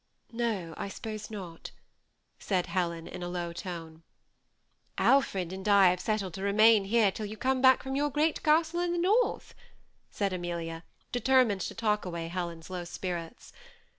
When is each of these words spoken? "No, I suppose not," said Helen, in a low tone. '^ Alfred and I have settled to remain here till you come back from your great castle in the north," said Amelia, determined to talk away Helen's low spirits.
"No, 0.31 0.73
I 0.77 0.87
suppose 0.89 1.29
not," 1.29 1.69
said 2.39 2.65
Helen, 2.65 3.07
in 3.07 3.21
a 3.21 3.29
low 3.29 3.53
tone. 3.53 3.97
'^ 3.97 4.01
Alfred 4.97 5.53
and 5.53 5.67
I 5.69 5.91
have 5.91 5.99
settled 5.99 6.33
to 6.33 6.41
remain 6.41 6.85
here 6.85 7.11
till 7.11 7.27
you 7.27 7.37
come 7.37 7.61
back 7.61 7.83
from 7.83 7.95
your 7.95 8.09
great 8.09 8.41
castle 8.41 8.79
in 8.79 8.93
the 8.93 8.97
north," 8.97 9.53
said 10.09 10.33
Amelia, 10.33 10.83
determined 11.11 11.61
to 11.61 11.75
talk 11.75 12.03
away 12.03 12.29
Helen's 12.29 12.71
low 12.71 12.83
spirits. 12.83 13.53